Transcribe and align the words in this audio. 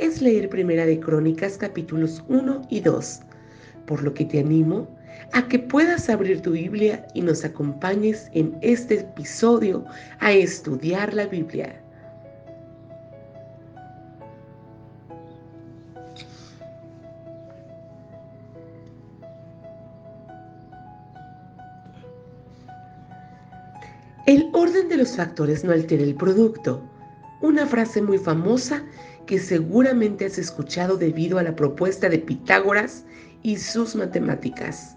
es 0.00 0.22
leer 0.22 0.48
Primera 0.48 0.86
de 0.86 0.98
Crónicas 0.98 1.58
capítulos 1.58 2.24
1 2.28 2.62
y 2.70 2.80
2, 2.80 3.20
por 3.86 4.02
lo 4.02 4.14
que 4.14 4.24
te 4.24 4.40
animo 4.40 4.88
a 5.32 5.46
que 5.46 5.58
puedas 5.58 6.08
abrir 6.08 6.40
tu 6.40 6.52
Biblia 6.52 7.06
y 7.14 7.20
nos 7.20 7.44
acompañes 7.44 8.30
en 8.32 8.56
este 8.62 9.00
episodio 9.00 9.84
a 10.20 10.32
estudiar 10.32 11.12
la 11.12 11.26
Biblia. 11.26 11.78
El 24.26 24.48
orden 24.52 24.88
de 24.88 24.96
los 24.96 25.16
factores 25.16 25.62
no 25.64 25.72
altera 25.72 26.02
el 26.02 26.14
producto. 26.14 26.82
Una 27.42 27.66
frase 27.66 28.02
muy 28.02 28.18
famosa 28.18 28.82
que 29.26 29.38
seguramente 29.38 30.26
has 30.26 30.38
escuchado 30.38 30.96
debido 30.96 31.38
a 31.38 31.42
la 31.42 31.56
propuesta 31.56 32.08
de 32.08 32.18
Pitágoras 32.18 33.04
y 33.42 33.56
sus 33.56 33.94
matemáticas. 33.94 34.94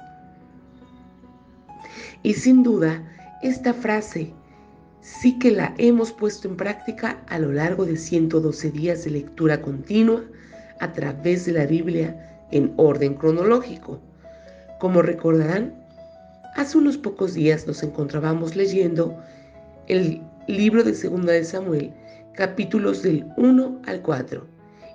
Y 2.24 2.34
sin 2.34 2.64
duda, 2.64 3.04
esta 3.42 3.74
frase 3.74 4.34
sí 5.02 5.38
que 5.38 5.52
la 5.52 5.74
hemos 5.78 6.12
puesto 6.12 6.48
en 6.48 6.56
práctica 6.56 7.22
a 7.28 7.40
lo 7.40 7.52
largo 7.52 7.86
de 7.86 7.98
112 7.98 8.72
días 8.72 9.04
de 9.04 9.12
lectura 9.12 9.62
continua 9.62 10.24
a 10.80 10.92
través 10.94 11.46
de 11.46 11.54
la 11.54 11.66
Biblia 11.66 12.46
en 12.52 12.74
orden 12.78 13.16
cronológico. 13.16 14.00
Como 14.80 15.02
recordarán, 15.02 15.74
hace 16.56 16.78
unos 16.78 16.98
pocos 16.98 17.34
días 17.34 17.68
nos 17.68 17.84
encontrábamos 17.84 18.56
leyendo 18.56 19.18
el 19.88 20.22
libro 20.48 20.84
de 20.84 20.94
Segunda 20.94 21.34
de 21.34 21.44
Samuel 21.44 21.94
capítulos 22.34 23.04
del 23.04 23.26
1 23.38 23.82
al 23.86 24.02
4. 24.02 24.46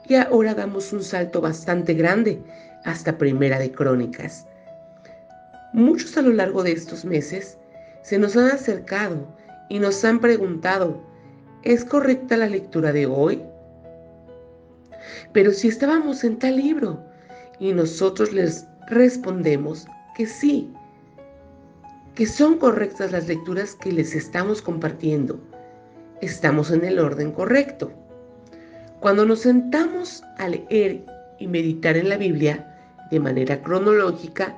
Y 0.09 0.15
ahora 0.15 0.55
damos 0.55 0.93
un 0.93 1.03
salto 1.03 1.41
bastante 1.41 1.95
grande 1.95 2.43
hasta 2.85 3.17
Primera 3.17 3.59
de 3.59 3.71
Crónicas. 3.71 4.47
Muchos 5.73 6.17
a 6.17 6.23
lo 6.23 6.33
largo 6.33 6.63
de 6.63 6.73
estos 6.73 7.05
meses 7.05 7.59
se 8.03 8.19
nos 8.19 8.37
han 8.37 8.51
acercado 8.51 9.27
y 9.69 9.79
nos 9.79 10.05
han 10.05 10.19
preguntado, 10.19 11.01
¿es 11.63 11.85
correcta 11.85 12.37
la 12.37 12.49
lectura 12.49 12.93
de 12.93 13.07
hoy? 13.07 13.43
Pero 15.33 15.53
si 15.53 15.69
estábamos 15.69 16.25
en 16.25 16.39
tal 16.39 16.57
libro 16.57 17.05
y 17.61 17.73
nosotros 17.73 18.33
les 18.33 18.67
respondemos 18.89 19.87
que 20.17 20.27
sí, 20.27 20.73
que 22.15 22.27
son 22.27 22.59
correctas 22.59 23.13
las 23.13 23.29
lecturas 23.29 23.77
que 23.77 23.93
les 23.93 24.15
estamos 24.15 24.63
compartiendo 24.63 25.39
estamos 26.21 26.71
en 26.71 26.85
el 26.85 26.99
orden 26.99 27.33
correcto. 27.33 27.93
Cuando 29.01 29.25
nos 29.25 29.41
sentamos 29.41 30.23
a 30.39 30.49
leer 30.49 31.05
y 31.39 31.47
meditar 31.47 31.97
en 31.97 32.09
la 32.09 32.17
Biblia 32.17 32.65
de 33.11 33.21
manera 33.21 33.63
cronológica, 33.63 34.57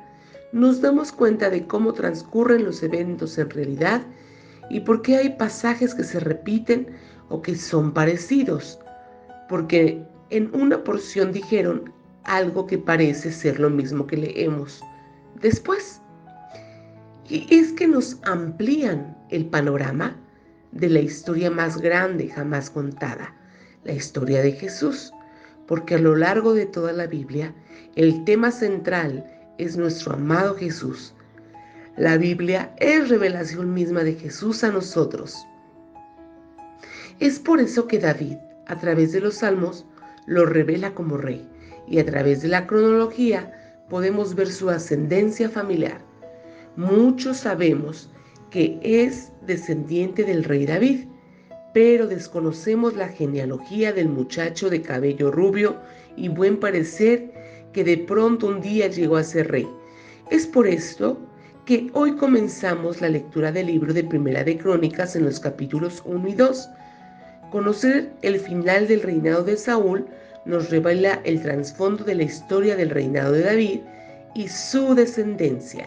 nos 0.53 0.81
damos 0.81 1.13
cuenta 1.13 1.51
de 1.51 1.67
cómo 1.67 1.93
transcurren 1.93 2.65
los 2.65 2.83
eventos 2.83 3.39
en 3.39 3.51
realidad 3.51 4.03
y 4.69 4.81
por 4.81 5.03
qué 5.03 5.17
hay 5.17 5.31
pasajes 5.31 5.95
que 5.95 6.05
se 6.05 6.21
repiten 6.21 6.89
o 7.29 7.43
que 7.43 7.55
son 7.55 7.93
parecidos. 7.93 8.79
Porque 9.49 10.03
en 10.31 10.51
una 10.55 10.83
porción 10.83 11.33
dijeron 11.33 11.93
algo 12.25 12.67
que 12.67 12.79
parece 12.79 13.33
ser 13.33 13.61
lo 13.61 13.71
mismo 13.71 14.07
que 14.07 14.17
leemos 14.17 14.81
después. 15.41 16.01
Y 17.29 17.47
es 17.55 17.73
que 17.73 17.87
nos 17.87 18.19
amplían 18.25 19.17
el 19.31 19.47
panorama 19.47 20.17
de 20.73 20.89
la 20.89 21.01
historia 21.01 21.51
más 21.51 21.81
grande 21.81 22.29
jamás 22.29 22.71
contada, 22.71 23.35
la 23.85 23.93
historia 23.93 24.43
de 24.43 24.53
Jesús, 24.53 25.13
porque 25.67 25.97
a 25.97 25.99
lo 25.99 26.17
largo 26.17 26.55
de 26.55 26.67
toda 26.67 26.93
la 26.93 27.07
Biblia 27.07 27.55
el 27.97 28.25
tema 28.25 28.51
central 28.51 29.25
es 29.59 29.77
nuestro 29.77 30.15
amado 30.15 30.55
Jesús. 30.55 31.15
La 31.97 32.17
Biblia 32.17 32.75
es 32.79 33.09
revelación 33.09 33.75
misma 33.75 34.05
de 34.05 34.15
Jesús 34.15 34.65
a 34.65 34.71
nosotros. 34.71 35.37
Es 37.19 37.39
por 37.39 37.61
eso 37.61 37.87
que 37.87 37.99
David, 37.99 38.37
a 38.67 38.79
través 38.79 39.13
de 39.13 39.21
los 39.21 39.35
salmos, 39.35 39.85
lo 40.27 40.47
revela 40.47 40.95
como 40.95 41.17
rey 41.17 41.47
y 41.89 41.99
a 41.99 42.07
través 42.07 42.43
de 42.43 42.49
la 42.49 42.67
cronología 42.67 43.53
podemos 43.89 44.35
ver 44.35 44.51
su 44.51 44.71
ascendencia 44.71 45.51
familiar. 45.51 46.01
Muchos 46.77 47.39
sabemos 47.39 48.09
que 48.51 48.79
es 48.83 49.33
descendiente 49.47 50.25
del 50.25 50.45
rey 50.45 50.67
David, 50.67 51.07
pero 51.73 52.07
desconocemos 52.07 52.97
la 52.97 53.09
genealogía 53.09 53.93
del 53.93 54.09
muchacho 54.09 54.69
de 54.69 54.83
cabello 54.83 55.31
rubio 55.31 55.77
y 56.17 56.29
buen 56.29 56.59
parecer 56.59 57.33
que 57.73 57.85
de 57.85 57.99
pronto 57.99 58.49
un 58.49 58.61
día 58.61 58.89
llegó 58.89 59.17
a 59.17 59.25
ser 59.25 59.51
rey. 59.51 59.69
Es 60.31 60.47
por 60.47 60.67
esto 60.67 61.19
que 61.65 61.89
hoy 61.93 62.17
comenzamos 62.17 63.01
la 63.01 63.09
lectura 63.09 63.53
del 63.53 63.69
libro 63.69 63.95
de 63.95 64.03
Primera 64.03 64.43
de 64.43 64.59
Crónicas 64.59 65.15
en 65.15 65.25
los 65.25 65.39
capítulos 65.39 66.03
1 66.05 66.29
y 66.29 66.35
2. 66.35 66.69
Conocer 67.53 68.13
el 68.23 68.41
final 68.41 68.89
del 68.89 69.03
reinado 69.03 69.45
de 69.45 69.57
Saúl 69.57 70.07
nos 70.45 70.71
revela 70.71 71.21
el 71.25 71.41
trasfondo 71.43 72.03
de 72.03 72.17
la 72.17 72.25
historia 72.25 72.75
del 72.75 72.91
reinado 72.91 73.33
de 73.33 73.43
David 73.43 73.81
y 74.35 74.49
su 74.49 74.95
descendencia. 74.95 75.87